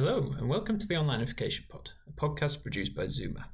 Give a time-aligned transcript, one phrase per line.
[0.00, 3.46] Hello, and welcome to the Onlineification Pod, a podcast produced by Zooma.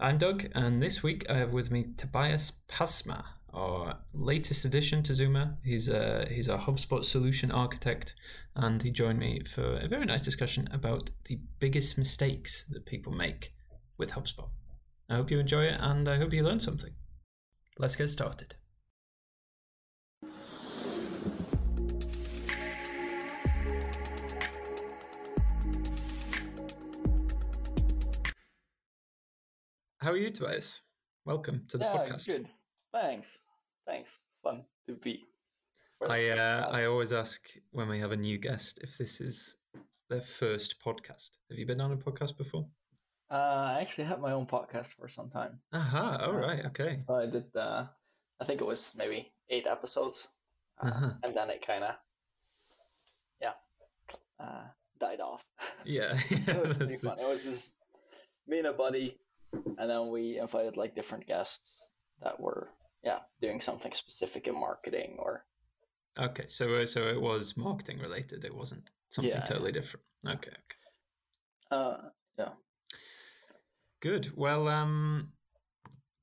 [0.00, 5.12] I'm Doug, and this week I have with me Tobias Pasma, our latest addition to
[5.12, 5.56] Zooma.
[5.62, 8.16] He's a he's a HubSpot solution architect,
[8.56, 13.12] and he joined me for a very nice discussion about the biggest mistakes that people
[13.12, 13.52] make
[13.96, 14.48] with HubSpot.
[15.08, 16.90] I hope you enjoy it, and I hope you learn something.
[17.78, 18.56] Let's get started.
[30.04, 30.82] How are you, Tobias?
[31.24, 32.26] Welcome to the yeah, podcast.
[32.26, 32.46] good.
[32.92, 33.42] Thanks.
[33.86, 34.26] Thanks.
[34.42, 35.24] Fun to be.
[36.06, 37.40] I uh, I always ask
[37.72, 39.56] when we have a new guest if this is
[40.10, 41.30] their first podcast.
[41.48, 42.66] Have you been on a podcast before?
[43.30, 45.60] Uh, I actually had my own podcast for some time.
[45.72, 46.18] Aha!
[46.26, 46.66] All right.
[46.66, 46.98] Okay.
[46.98, 47.46] So I did.
[47.56, 47.86] Uh,
[48.38, 50.28] I think it was maybe eight episodes,
[50.82, 51.10] uh, Uh-huh.
[51.24, 51.94] and then it kind of,
[53.40, 53.54] yeah,
[54.38, 54.64] uh,
[55.00, 55.46] died off.
[55.86, 56.12] Yeah.
[56.30, 57.18] it was pretty fun.
[57.18, 57.78] It was just
[58.46, 59.16] me and a buddy,
[59.78, 61.82] and then we invited like different guests
[62.22, 62.70] that were
[63.02, 65.44] yeah doing something specific in marketing or
[66.16, 68.44] Okay, so uh, so it was marketing related.
[68.44, 70.04] It wasn't something Yeah, totally different.
[70.24, 71.72] Okay, okay.
[71.72, 71.96] uh,
[74.04, 74.32] Good.
[74.36, 75.32] Well, um,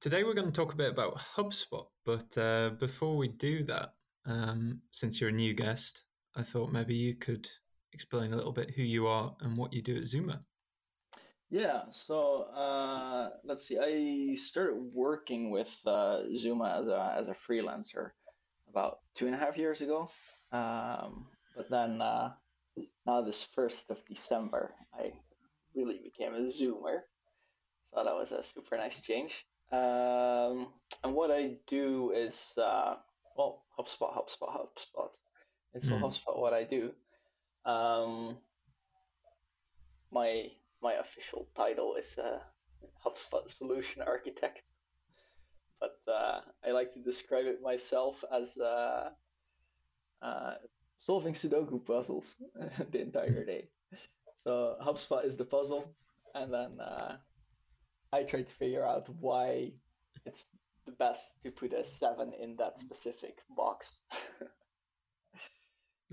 [0.02, 3.96] today we're going to talk a bit about HubSpot, but uh, before we do that,
[4.24, 6.04] um, since you're a new guest,
[6.36, 7.50] I thought maybe you could
[7.92, 10.42] explain a little bit who you are and what you do at Zooma.
[11.52, 13.78] Yeah, so uh, let's see.
[13.78, 18.12] I started working with uh, Zooma as a as a freelancer
[18.70, 20.10] about two and a half years ago.
[20.54, 22.32] Um, but then uh,
[23.06, 25.12] now this first of December, I
[25.76, 27.02] really became a Zoomer.
[27.92, 29.46] So that was a super nice change.
[29.74, 30.68] Um,
[31.04, 32.96] and what I do is uh,
[33.36, 35.12] well, HubSpot, HubSpot, HubSpot.
[35.74, 35.96] It's Hmm.
[35.96, 36.94] HubSpot what I do.
[37.66, 38.38] Um,
[40.12, 40.50] my
[40.82, 42.40] my official title is uh,
[43.06, 44.64] HubSpot Solution Architect,
[45.80, 49.10] but uh, I like to describe it myself as uh,
[50.22, 50.54] uh,
[50.98, 52.42] solving Sudoku puzzles
[52.92, 53.70] the entire day.
[54.44, 55.94] So HubSpot is the puzzle,
[56.34, 57.18] and then uh,
[58.12, 59.74] I try to figure out why
[60.26, 60.48] it's
[60.86, 64.00] the best to put a seven in that specific box.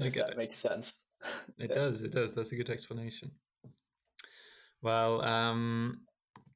[0.01, 0.37] I get that it.
[0.37, 1.05] makes sense.
[1.59, 1.75] It Yeah.
[1.75, 2.03] does.
[2.03, 2.35] It does.
[2.35, 3.33] That's a good explanation.
[4.83, 6.03] Well, um,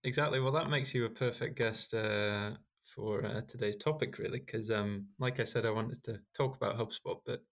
[0.04, 0.40] exactly.
[0.40, 2.52] Well, that makes you a perfect guest uh,
[2.84, 6.78] for uh, today's topic, really, because, um, like I said, I wanted to talk about
[6.78, 7.42] HubSpot, but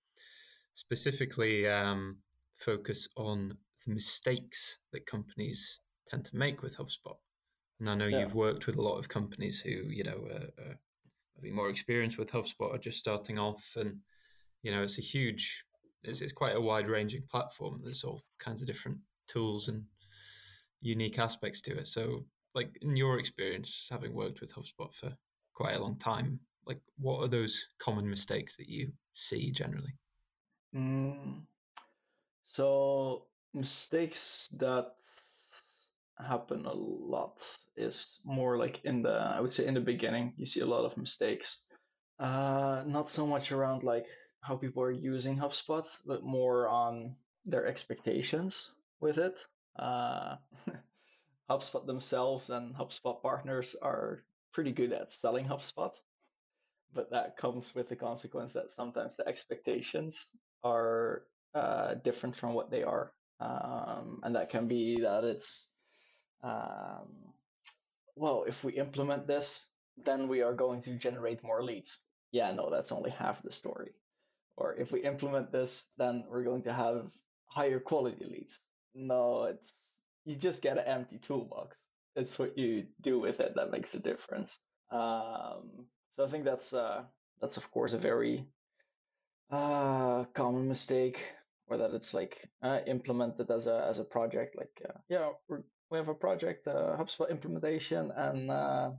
[0.74, 2.18] specifically um,
[2.56, 7.16] focus on the mistakes that companies tend to make with HubSpot.
[7.80, 8.20] And I know Yeah.
[8.20, 10.74] you've worked with a lot of companies who, you know, uh, uh,
[11.36, 14.00] maybe more experienced with HubSpot are just starting off, and
[14.62, 15.64] you know, it's a huge
[16.04, 17.80] it's, it's quite a wide ranging platform.
[17.84, 18.98] There's all kinds of different
[19.28, 19.84] tools and
[20.80, 21.86] unique aspects to it.
[21.86, 22.24] So,
[22.54, 25.16] like in your experience, having worked with HubSpot for
[25.54, 29.94] quite a long time, like what are those common mistakes that you see generally?
[30.74, 31.42] Mm,
[32.42, 34.92] so mistakes that
[36.18, 37.40] happen a lot
[37.76, 40.84] is more like in the I would say in the beginning you see a lot
[40.84, 41.62] of mistakes.
[42.18, 44.06] Uh, not so much around like
[44.42, 47.16] how people are using HubSpot, but more on
[47.46, 48.70] their expectations
[49.00, 49.40] with it.
[49.80, 50.36] Uh,
[51.50, 55.92] HubSpot themselves and HubSpot partners are pretty good at selling HubSpot,
[56.94, 61.22] but that comes with the consequence that sometimes the expectations are
[61.54, 63.12] uh, different from what they are.
[63.40, 65.66] Um, and that can be that it's,
[66.44, 67.08] um,
[68.14, 69.66] well, if we implement this,
[70.04, 72.00] then we are going to generate more leads.
[72.32, 73.92] Yeah, no, that's only half the story.
[74.56, 77.10] Or if we implement this, then we're going to have
[77.46, 78.60] higher quality leads.
[78.94, 79.76] No, it's
[80.24, 81.88] you just get an empty toolbox.
[82.16, 84.58] It's what you do with it that makes a difference.
[84.90, 87.04] Um, so I think that's uh,
[87.40, 88.44] that's of course a very
[89.50, 91.24] uh, common mistake,
[91.68, 94.56] or that it's like uh, implemented as a as a project.
[94.56, 95.30] Like uh, yeah,
[95.90, 98.90] we have a project, uh, HubSpot implementation, and uh,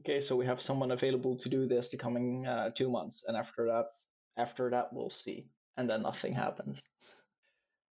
[0.00, 3.36] okay, so we have someone available to do this the coming uh, two months, and
[3.36, 3.86] after that,
[4.36, 6.88] after that we'll see, and then nothing happens.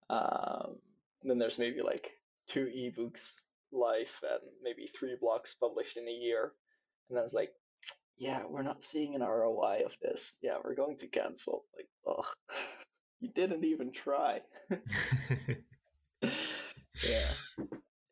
[0.10, 0.78] Um,
[1.30, 2.14] then there's maybe like
[2.48, 3.34] two ebooks
[3.72, 6.54] live and maybe three blocks published in a year,
[7.10, 7.52] and then it's like
[8.18, 10.38] yeah, we're not seeing an ROI of this.
[10.42, 11.66] Yeah, we're going to cancel.
[11.76, 12.24] Like, oh,
[13.20, 14.42] you didn't even try.
[16.22, 16.30] yeah,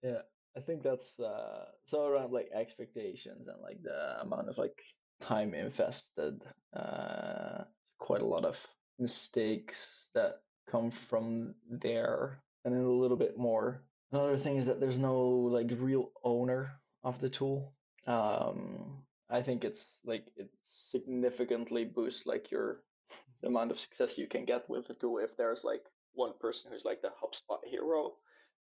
[0.04, 0.22] yeah.
[0.56, 4.82] I think that's uh, so around like expectations and like the amount of like
[5.20, 6.44] time invested.
[6.76, 7.64] Uh,
[7.98, 8.68] quite a lot of
[9.00, 12.44] mistakes that come from there.
[12.66, 13.84] And a little bit more.
[14.12, 16.72] Another thing is that there's no like real owner
[17.04, 17.74] of the tool.
[18.08, 22.84] Um, I think it's like it significantly boosts like your
[23.42, 25.84] the amount of success you can get with the tool if there's like
[26.14, 28.14] one person who's like the HubSpot hero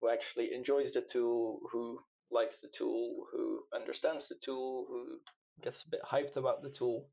[0.01, 5.19] who actually enjoys the tool, who likes the tool, who understands the tool, who
[5.63, 7.09] gets a bit hyped about the tool,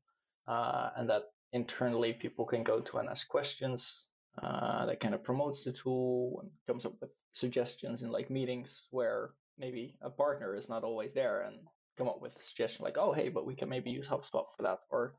[0.46, 4.06] uh, and that internally people can go to and ask questions.
[4.42, 8.86] Uh, that kind of promotes the tool and comes up with suggestions in like meetings
[8.90, 11.56] where maybe a partner is not always there and
[11.96, 14.64] come up with a suggestion like, oh, hey, but we can maybe use HubSpot for
[14.64, 14.80] that.
[14.90, 15.14] Or,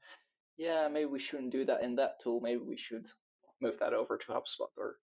[0.58, 2.42] yeah, maybe we shouldn't do that in that tool.
[2.42, 3.08] Maybe we should
[3.60, 4.98] move that over to HubSpot or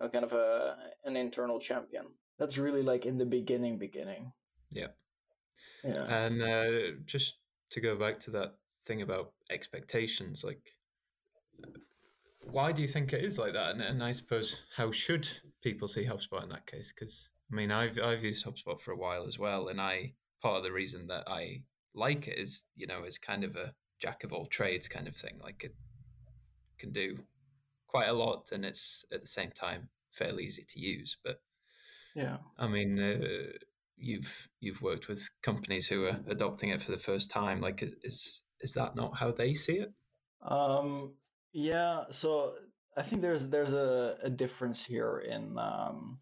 [0.00, 2.06] you know, kind of a an internal champion.
[2.38, 4.32] That's really like in the beginning, beginning.
[4.72, 4.88] Yeah.
[5.84, 6.04] Yeah.
[6.06, 7.36] And uh, just
[7.70, 8.54] to go back to that
[8.84, 10.74] thing about expectations, like,
[12.50, 13.70] why do you think it is like that?
[13.70, 15.28] And, and I suppose how should
[15.62, 16.92] people see HubSpot in that case?
[16.92, 20.58] Because I mean, I've I've used HubSpot for a while as well, and I part
[20.58, 21.62] of the reason that I
[21.94, 25.16] like it is you know is kind of a jack of all trades kind of
[25.16, 25.38] thing.
[25.42, 25.74] Like it
[26.78, 27.18] can do
[27.86, 31.16] quite a lot, and it's at the same time fairly easy to use.
[31.24, 31.40] But
[32.14, 33.58] yeah, I mean, uh,
[33.96, 37.60] you've you've worked with companies who are adopting it for the first time.
[37.60, 39.92] Like, is is that not how they see it?
[40.42, 41.14] Um,
[41.54, 42.04] yeah.
[42.10, 42.54] So
[42.96, 46.18] I think there's there's a, a difference here in um,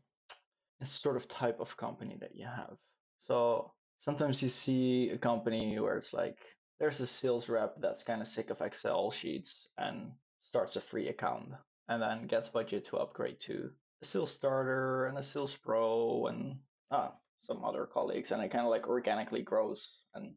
[0.78, 2.76] in sort of type of company that you have.
[3.18, 6.38] So sometimes you see a company where it's like
[6.78, 11.08] there's a sales rep that's kind of sick of Excel sheets and starts a free
[11.08, 11.52] account
[11.88, 13.70] and then gets budget to upgrade to
[14.02, 16.56] a sales starter and a sales pro and
[16.90, 20.34] ah, some other colleagues and it kind of like organically grows and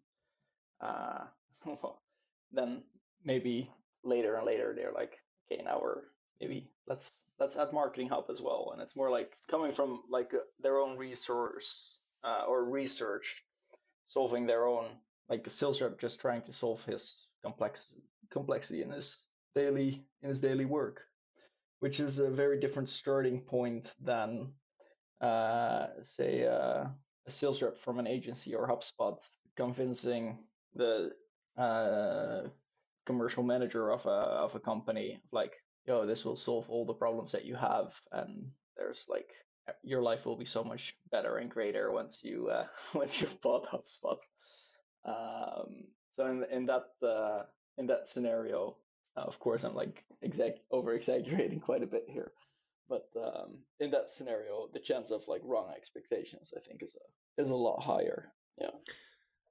[0.81, 1.23] uh,
[2.51, 2.83] then
[3.23, 3.71] maybe
[4.05, 5.17] later and later they're like
[5.51, 6.01] okay now we're
[6.39, 8.71] maybe let's let's add marketing hub as well.
[8.73, 13.43] And it's more like coming from like uh, their own resource uh, or research
[14.05, 14.85] solving their own
[15.29, 17.93] like a sales rep just trying to solve his complex
[18.31, 19.25] complexity in his
[19.55, 21.03] daily in his daily work
[21.79, 24.51] which is a very different starting point than
[25.21, 26.85] uh, say uh,
[27.25, 29.19] a sales rep from an agency or hubspot
[29.55, 30.37] convincing
[30.75, 31.11] the
[31.57, 32.41] uh,
[33.05, 35.55] commercial manager of a of a company like
[35.85, 39.31] yo this will solve all the problems that you have and there's like
[39.83, 43.67] your life will be so much better and greater once you uh, once you've bought
[43.67, 44.19] HubSpot.
[45.05, 47.43] Um, so in in that uh,
[47.77, 48.77] in that scenario,
[49.17, 52.31] uh, of course, I'm like exact over exaggerating quite a bit here,
[52.89, 57.41] but um, in that scenario, the chance of like wrong expectations, I think, is a
[57.41, 58.31] is a lot higher.
[58.59, 58.71] Yeah.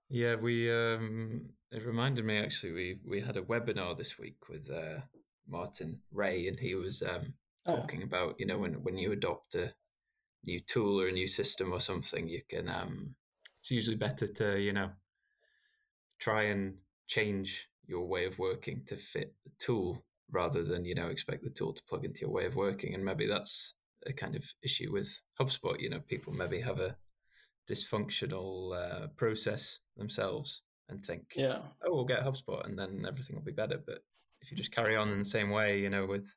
[0.09, 4.71] Yeah, we um, it reminded me actually we we had a webinar this week with
[4.71, 5.01] uh,
[5.49, 7.35] Martin Ray, and he was um,
[7.67, 7.77] oh.
[7.77, 8.06] talking oh.
[8.06, 9.73] about you know when when you adopt a
[10.45, 12.69] new tool or a new system or something, you can.
[12.69, 13.15] Um,
[13.61, 14.91] it's usually better to you know
[16.19, 16.77] try and
[17.07, 21.50] change your way of working to fit the tool rather than you know expect the
[21.50, 22.95] tool to plug into your way of working.
[22.95, 23.75] And maybe that's
[24.07, 25.81] a kind of issue with HubSpot.
[25.81, 26.97] You know, people maybe have a
[27.70, 33.43] dysfunctional uh, process themselves and think, yeah, oh, we'll get HubSpot and then everything will
[33.43, 33.81] be better.
[33.84, 34.00] But
[34.40, 36.28] if you just carry on in the same way, you know, with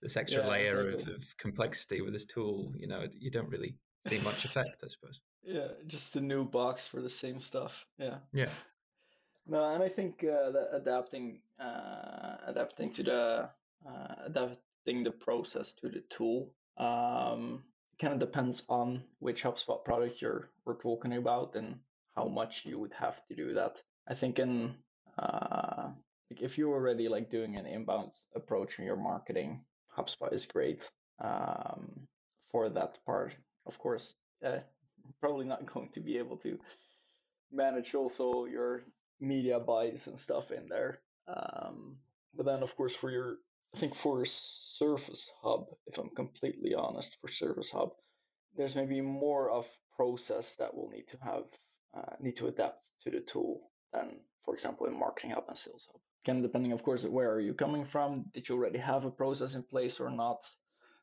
[0.00, 1.14] this extra yeah, layer exactly.
[1.14, 4.88] of, of, complexity with this tool, you know, you don't really see much effect, I
[4.88, 5.20] suppose.
[5.42, 7.86] Yeah, just a new box for the same stuff.
[7.98, 8.18] Yeah.
[8.32, 8.50] Yeah.
[9.46, 13.50] No, and I think uh, that adapting, uh, adapting to the,
[13.86, 17.64] uh, adapting the process to the tool, um,
[18.00, 21.78] kind of depends on which HubSpot product you're we're talking about and
[22.16, 23.82] how much you would have to do that.
[24.08, 24.74] I think in
[25.18, 25.90] uh,
[26.30, 29.64] like if you're already like doing an inbound approach in your marketing,
[29.96, 30.88] HubSpot is great
[31.20, 32.06] um,
[32.50, 33.34] for that part.
[33.66, 34.14] Of course,
[34.44, 34.60] uh,
[35.20, 36.58] probably not going to be able to
[37.52, 38.82] manage also your
[39.20, 41.00] media buys and stuff in there.
[41.28, 41.98] Um,
[42.34, 43.36] but then, of course, for your,
[43.74, 47.92] I think for Service Hub, if I'm completely honest, for Service Hub,
[48.56, 51.44] there's maybe more of process that will need to have
[51.94, 55.88] uh, need to adapt to the tool than, for example, in Marketing Hub and Sales
[55.90, 56.00] Hub.
[56.36, 59.54] Of depending of course where are you coming from did you already have a process
[59.54, 60.40] in place or not?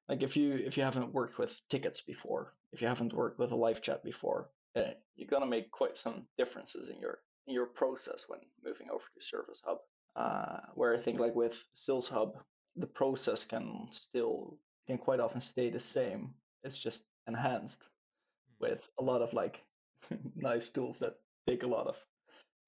[0.08, 3.52] Like if you if you haven't worked with tickets before if you haven't worked with
[3.52, 7.66] a live chat before uh, you're to make quite some differences in your in your
[7.66, 9.80] process when moving over to service hub.
[10.16, 12.38] Uh, where i think like with sales hub
[12.78, 14.58] the process can still
[14.88, 18.66] can quite often stay the same it's just enhanced hmm.
[18.66, 19.60] with a lot of like
[20.36, 21.16] nice tools that
[21.48, 21.98] take a lot of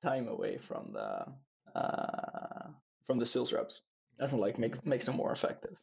[0.03, 1.25] time away from the
[1.77, 2.67] uh,
[3.05, 3.81] from the sales reps.
[4.17, 5.77] Doesn't like makes makes them more effective.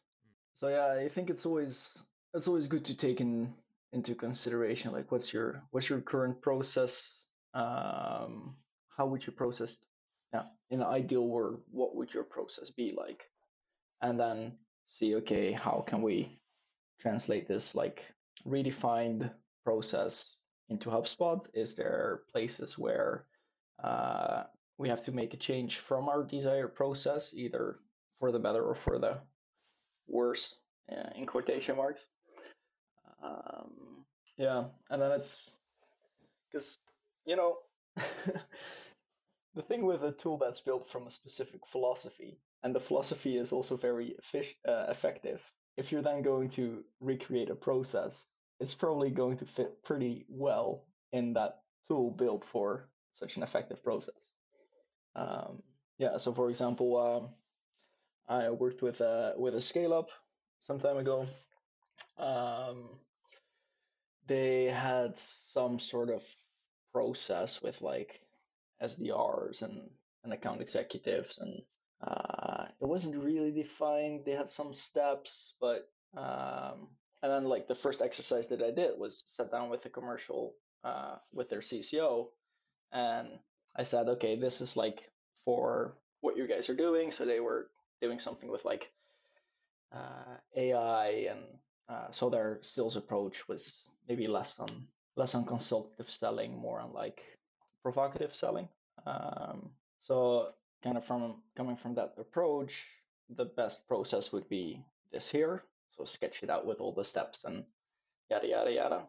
[0.55, 2.03] So yeah, I think it's always
[2.33, 3.53] it's always good to take in
[3.93, 8.57] into consideration like what's your what's your current process um,
[8.97, 9.83] how would you process
[10.33, 13.23] yeah in an ideal world what would your process be like
[14.01, 16.27] and then see okay how can we
[16.99, 18.13] translate this like
[18.45, 19.31] redefined
[19.63, 20.35] process
[20.69, 21.47] into hubspot?
[21.53, 23.25] Is there places where
[23.83, 24.43] uh,
[24.77, 27.79] we have to make a change from our desired process either
[28.19, 29.19] for the better or for the
[30.07, 30.55] worse
[30.91, 32.09] uh, in quotation marks?
[33.23, 34.05] Um,
[34.37, 35.57] yeah and then it's
[36.47, 36.79] because
[37.25, 37.57] you know
[39.55, 43.51] the thing with a tool that's built from a specific philosophy and the philosophy is
[43.51, 44.15] also very
[44.67, 45.41] uh, effective.
[45.77, 48.27] If you're then going to recreate a process
[48.59, 53.83] it's probably going to fit pretty well in that tool built for such an effective
[53.83, 54.31] process.
[55.15, 55.61] Um,
[55.97, 57.29] yeah so for example um,
[58.27, 60.09] i worked with a with a scale up
[60.59, 61.25] some time ago.
[62.17, 62.89] Um,
[64.27, 66.23] they had some sort of
[66.93, 68.19] process with like
[68.81, 69.89] SDRs and,
[70.23, 71.61] and account executives, and
[72.01, 72.36] uh,
[72.81, 74.25] it wasn't really defined.
[74.25, 76.87] They had some steps, but um,
[77.21, 80.53] and then like the first exercise that I did was sat down with a commercial
[80.83, 82.27] uh, with their CCO,
[82.91, 83.27] and
[83.75, 85.01] I said, okay, this is like
[85.45, 87.11] for what you guys are doing.
[87.11, 87.69] So they were
[88.01, 88.91] doing something with like
[89.91, 91.43] uh, AI and
[91.89, 94.69] uh, so their sales approach was maybe less on
[95.15, 97.21] less on consultative selling, more on like
[97.81, 98.67] provocative selling.
[99.05, 99.69] Um,
[99.99, 100.49] so
[100.87, 102.85] kind of from coming from that approach,
[103.29, 105.63] the best process would be this here.
[105.97, 107.65] So sketch it out with all the steps and
[108.31, 109.03] yada yada yada.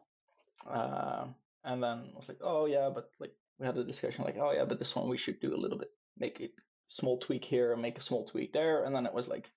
[0.69, 1.27] Uh,
[1.63, 4.51] and then I was like, oh yeah, but like we had a discussion like, oh
[4.51, 6.49] yeah, but this one we should do a little bit, make a
[6.89, 9.49] small tweak here and make a small tweak there, and then it was like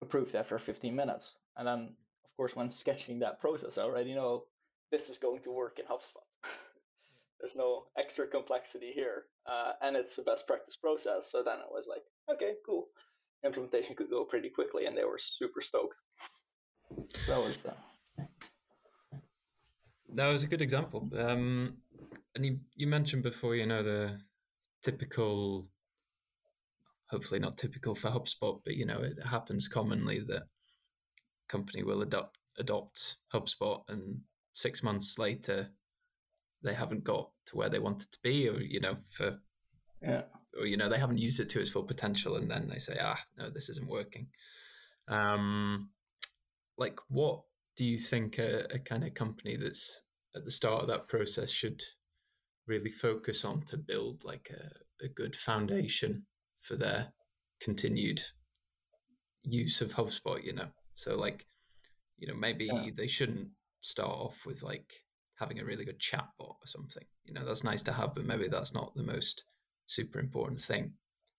[0.00, 1.36] approved after 15 minutes.
[1.56, 4.44] And then of course, when sketching that process, I already know
[4.90, 6.21] this is going to work in HubSpot.
[7.42, 11.32] There's no extra complexity here, uh, and it's a best practice process.
[11.32, 12.02] So then it was like,
[12.36, 12.86] okay, cool.
[13.44, 16.00] Implementation could go pretty quickly, and they were super stoked.
[17.26, 17.66] That was.
[17.66, 18.24] Uh...
[20.14, 21.10] That was a good example.
[21.18, 21.78] Um,
[22.36, 24.20] and you, you mentioned before, you know, the
[24.84, 25.66] typical,
[27.10, 30.44] hopefully not typical for HubSpot, but you know, it happens commonly that
[31.48, 34.20] company will adopt adopt HubSpot, and
[34.54, 35.70] six months later,
[36.62, 39.38] they haven't got to where they wanted to be, or you know, for
[40.00, 40.22] yeah,
[40.58, 42.96] or you know, they haven't used it to its full potential, and then they say,
[43.00, 44.28] ah, no, this isn't working.
[45.08, 45.90] Um,
[46.78, 47.42] like, what
[47.76, 50.02] do you think a, a kind of company that's
[50.34, 51.82] at the start of that process should
[52.66, 56.26] really focus on to build like a, a good foundation
[56.58, 57.12] for their
[57.60, 58.22] continued
[59.42, 60.68] use of HubSpot, you know?
[60.94, 61.46] So like,
[62.16, 62.90] you know, maybe yeah.
[62.96, 63.48] they shouldn't
[63.80, 64.92] start off with like
[65.42, 67.04] having a really good chatbot or something.
[67.24, 69.44] You know, that's nice to have, but maybe that's not the most
[69.86, 70.92] super important thing.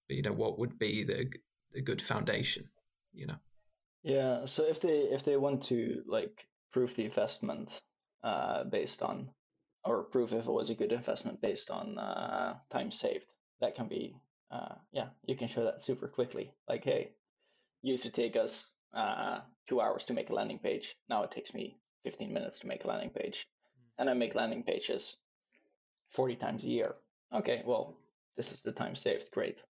[0.08, 1.32] But you know, what would be the
[1.72, 2.70] the good foundation?
[3.14, 3.40] You know.
[4.04, 4.46] Yeah.
[4.46, 7.82] So if they if they want to like prove the investment
[8.24, 9.30] uh, based on,
[9.86, 13.88] or prove if it was a good investment based on uh, time saved, that can
[13.88, 14.16] be
[14.52, 16.52] uh, yeah, you can show that super quickly.
[16.68, 17.14] Like, hey,
[17.82, 20.96] used to take us uh, two hours to make a landing page.
[21.10, 23.48] Now it takes me 15 minutes to make a landing page.
[23.98, 25.18] And I make landing pages
[26.10, 26.96] 40 times a year.
[27.32, 27.96] Okay, well,
[28.36, 29.32] this is the time saved.
[29.32, 29.64] Great.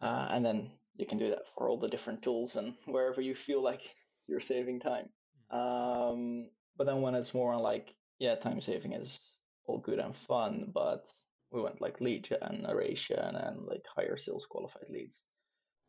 [0.00, 3.34] Uh, and then you can do that for all the different tools and wherever you
[3.34, 3.82] feel like
[4.26, 5.08] you're saving time.
[5.50, 5.56] Hmm.
[5.58, 9.36] Um, but then when it's more like, yeah, time saving is
[9.66, 11.06] all good and fun, but
[11.50, 15.24] we want like lead generation and like higher sales qualified leads,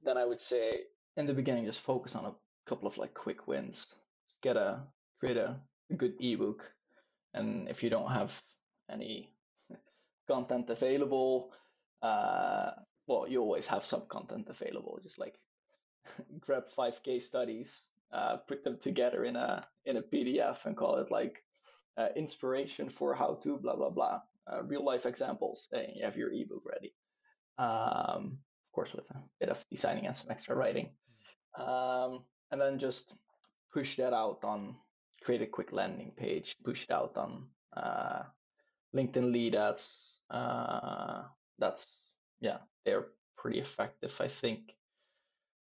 [0.04, 0.82] then I would say
[1.18, 2.36] in the beginning just focus on a
[2.66, 4.00] couple of like quick wins.
[4.28, 4.84] Just get a
[5.20, 5.60] create a,
[5.90, 6.74] a good ebook,
[7.34, 8.40] and if you don't have
[8.90, 9.34] any
[10.28, 11.52] content available,
[12.02, 12.72] uh,
[13.08, 15.00] well, you always have some content available.
[15.02, 15.36] Just like
[16.40, 20.98] grab five case studies, uh, put them together in a in a PDF, and call
[20.98, 21.44] it like
[21.98, 24.22] uh, inspiration for how to blah blah blah.
[24.52, 25.70] Uh, real life examples.
[25.72, 26.94] And you have your ebook ready.
[27.58, 30.90] Um, of course, with a bit of designing and some extra writing
[31.58, 33.16] um, and then just
[33.74, 34.76] push that out on
[35.22, 38.24] create a quick landing page, push it out on uh,
[38.96, 40.20] LinkedIn lead ads.
[40.30, 41.24] Uh,
[41.60, 42.02] that's
[42.40, 44.16] yeah, they're pretty effective.
[44.20, 44.76] I think.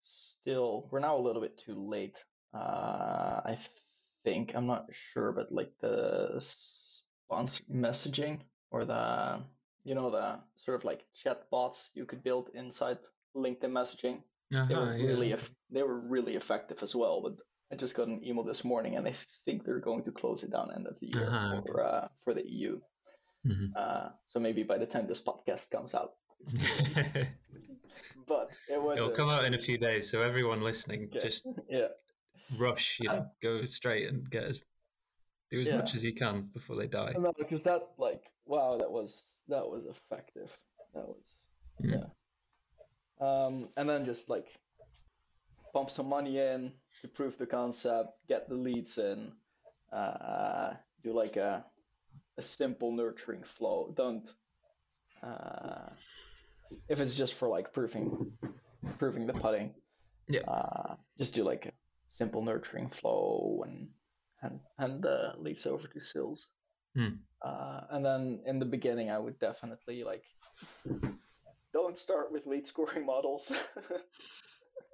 [0.03, 2.17] Still, we're now a little bit too late.
[2.55, 3.59] Uh, I
[4.25, 9.43] think I'm not sure, but like the sponsor messaging or the
[9.85, 12.99] you know the sort of like chat bots you could build inside
[13.37, 14.23] LinkedIn messaging.
[14.55, 15.37] Uh-huh, they were really yeah.
[15.71, 17.21] they were really effective as well.
[17.23, 20.43] But I just got an email this morning, and I think they're going to close
[20.43, 22.81] it down end of the year Uh-huh, for uh, for the EU.
[23.47, 23.73] Mhm.
[23.77, 26.15] Uh, so maybe by the time this podcast comes out,
[28.27, 31.21] but it was It'll a- come out in a few days, so everyone listening, Yeah.
[31.21, 31.89] just yeah
[32.57, 34.63] rush, you know, go straight and get as
[35.51, 35.77] do as Yeah.
[35.77, 37.15] much as you can before they die.
[37.19, 40.51] no because that like wow that was that was effective
[40.95, 41.47] that was
[41.83, 41.93] Mm.
[41.95, 42.07] yeah
[43.21, 44.49] um and then just like
[45.79, 49.33] pump some money in to prove the concept get the leads in
[49.93, 51.65] uh do like a
[52.39, 54.29] a simple nurturing flow don't
[55.23, 55.91] uh
[56.89, 58.33] if it's just for like proving
[58.99, 59.75] proving the pudding
[60.29, 60.41] Yeah.
[60.49, 61.73] uh just do like a
[62.09, 63.91] simple nurturing flow and
[64.43, 66.49] and hand the leads over to sales
[67.43, 70.25] uh, and then in the beginning, I would definitely like
[71.73, 73.53] don't start with lead scoring models.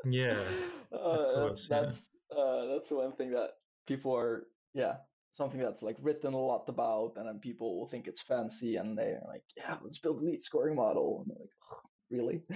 [0.07, 0.39] Yeah.
[0.93, 1.81] uh, course, yeah.
[1.81, 3.51] that's uh, that's one thing that
[3.87, 4.97] people are yeah
[5.33, 8.97] something that's like written a lot about, and then people will think it's fancy, and
[8.97, 11.79] they're like, yeah, let's build a lead scoring model, and they're like, "Ugh,
[12.11, 12.43] really?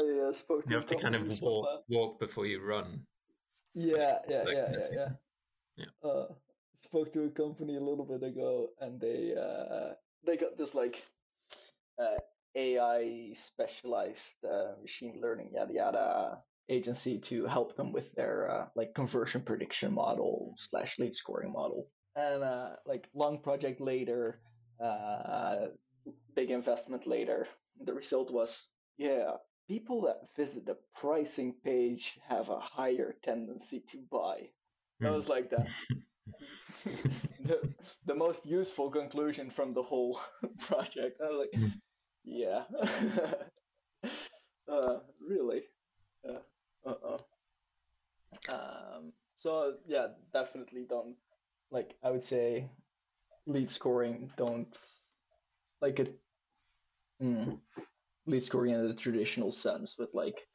[0.00, 3.04] Uh, I uh, spoke to You have to kind of walk, walk before you run.
[3.74, 5.08] yeah, yeah, That yeah, kind yeah, yeah.
[5.76, 6.10] Yeah.
[6.10, 6.26] Uh,
[6.76, 9.94] spoke to a company a little bit ago, and they uh,
[10.24, 11.02] they got this like
[11.98, 12.16] uh,
[12.54, 18.94] AI specialized uh, machine learning yada yada agency to help them with their uh, like
[18.94, 21.88] conversion prediction model slash lead scoring model.
[22.16, 24.40] And uh, like long project later,
[24.80, 25.68] uh,
[26.34, 27.46] big investment later,
[27.80, 29.36] the result was yeah,
[29.68, 34.50] people that visit the pricing page have a higher tendency to buy.
[35.04, 35.10] I Hmm.
[35.10, 35.68] was like that.
[37.40, 37.60] the,
[38.06, 40.18] the most useful conclusion from the whole
[40.58, 41.20] project.
[41.24, 41.66] I was like, Hmm.
[42.28, 42.62] Yeah.
[44.68, 45.62] uh, really?
[46.24, 46.38] Yeah.
[46.86, 47.18] Uh-uh.
[48.48, 51.16] Um, so yeah, definitely don't
[51.70, 52.70] like I would say
[53.46, 54.76] lead scoring don't
[55.80, 56.18] like it
[57.22, 57.58] mm,
[58.26, 60.46] lead scoring in the traditional sense with like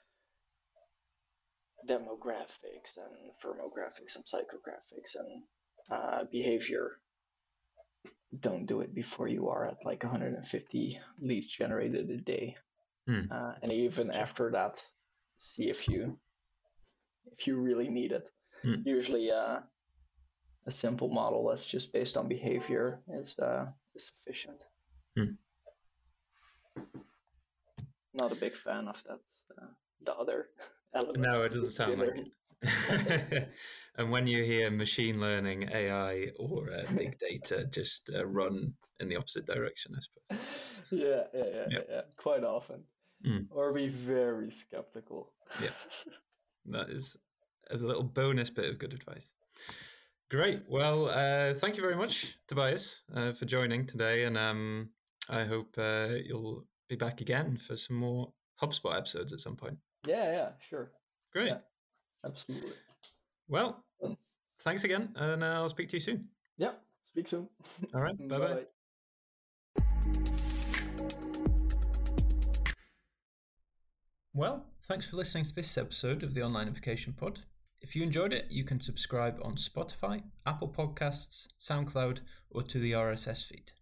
[1.87, 5.43] demographics and firmographics and psychographics and
[5.91, 6.91] uh, behavior.
[8.39, 12.57] Don't do it before you are at like 150 leads generated a day,
[13.07, 13.21] Hmm.
[13.29, 14.83] uh, and even after that,
[15.37, 16.17] see if you
[17.31, 18.27] if you really need it.
[18.63, 18.81] Hmm.
[18.85, 19.59] Usually, uh,
[20.65, 24.63] a simple model that's just based on behavior is uh, is sufficient.
[25.15, 25.35] Hmm.
[28.13, 29.19] Not a big fan of that.
[29.57, 29.67] Uh,
[30.05, 30.49] the other
[30.93, 31.19] elements.
[31.19, 32.31] No, it doesn't sound like it.
[33.97, 39.09] and when you hear machine learning, AI, or uh, big data, just uh, run in
[39.09, 40.87] the opposite direction, I suppose.
[40.91, 41.79] yeah, yeah, yeah, Yeah.
[41.89, 42.83] yeah, quite often.
[43.25, 43.47] Mm.
[43.51, 45.31] Or be very skeptical.
[45.61, 45.69] Yeah.
[46.65, 47.17] That is
[47.71, 49.33] a little bonus bit of good advice.
[50.31, 50.61] Great.
[50.69, 54.23] Well, uh, thank you very much, Tobias, uh, for joining today.
[54.23, 54.91] And um,
[55.29, 59.77] I hope uh, you'll be back again for some more HubSpot episodes at some point.
[60.07, 60.91] yeah, yeah, sure.
[61.33, 61.47] Great.
[61.49, 61.57] Yeah.
[62.25, 62.71] Absolutely.
[63.47, 63.83] Well,
[64.59, 65.09] thanks again.
[65.15, 66.27] And uh, I'll speak to you soon.
[66.57, 66.71] Yeah.
[67.05, 67.49] Speak soon.
[67.93, 68.15] All right.
[68.27, 68.63] Bye bye.
[74.33, 77.41] Well, thanks for listening to this episode of the Onlineification Pod.
[77.81, 82.93] If you enjoyed it, you can subscribe on Spotify, Apple Podcasts, SoundCloud, or to the
[82.93, 83.73] RSS feed.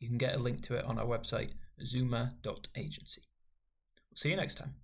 [0.00, 1.52] You can get a link to it on our website,
[1.82, 3.22] zooma.agency.
[4.10, 4.74] We'll see you next time.